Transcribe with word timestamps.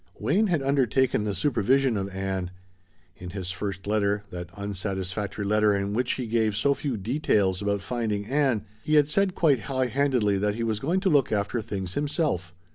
Wayne 0.19 0.47
had 0.47 0.63
undertaken 0.63 1.25
the 1.25 1.35
supervision 1.35 1.95
of 1.95 2.09
Ann. 2.09 2.49
In 3.17 3.29
his 3.29 3.51
first 3.51 3.85
letter, 3.85 4.23
that 4.31 4.49
unsatisfactory 4.57 5.45
letter 5.45 5.75
in 5.75 5.93
which 5.93 6.13
he 6.13 6.25
gave 6.25 6.55
so 6.55 6.73
few 6.73 6.97
details 6.97 7.61
about 7.61 7.83
finding 7.83 8.25
Ann, 8.25 8.65
he 8.83 8.95
had 8.95 9.07
said 9.07 9.35
quite 9.35 9.59
high 9.69 9.85
handedly 9.85 10.39
that 10.39 10.55
he 10.55 10.63
was 10.63 10.79
going 10.79 11.01
to 11.01 11.09
look 11.09 11.31
after 11.31 11.61
things 11.61 11.93
himself. 11.93 12.51